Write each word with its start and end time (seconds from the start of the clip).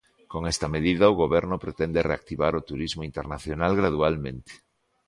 Con 0.31 0.41
esta 0.53 0.67
medida 0.75 1.11
o 1.11 1.17
Goberno 1.23 1.55
pretende 1.65 2.05
reactivar 2.09 2.53
o 2.55 2.65
turismo 2.69 3.03
internacional 3.09 3.71
gradualmente. 3.79 4.53